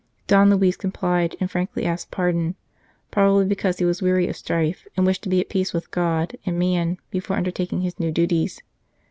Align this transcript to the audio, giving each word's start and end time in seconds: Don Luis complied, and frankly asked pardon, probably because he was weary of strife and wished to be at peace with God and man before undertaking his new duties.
Don 0.25 0.49
Luis 0.49 0.75
complied, 0.75 1.35
and 1.39 1.51
frankly 1.51 1.85
asked 1.85 2.09
pardon, 2.09 2.55
probably 3.11 3.45
because 3.45 3.77
he 3.77 3.85
was 3.85 4.01
weary 4.01 4.27
of 4.27 4.35
strife 4.35 4.87
and 4.97 5.05
wished 5.05 5.21
to 5.21 5.29
be 5.29 5.39
at 5.39 5.47
peace 5.47 5.73
with 5.73 5.91
God 5.91 6.35
and 6.43 6.57
man 6.57 6.97
before 7.11 7.37
undertaking 7.37 7.81
his 7.81 7.99
new 7.99 8.11
duties. 8.11 8.63